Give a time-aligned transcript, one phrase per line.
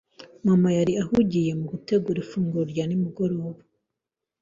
[0.47, 3.61] Mama yari ahugiye mu gutegura ifunguro rya nimugoroba.